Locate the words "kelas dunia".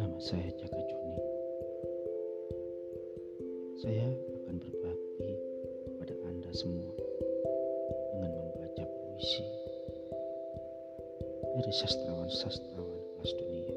13.12-13.69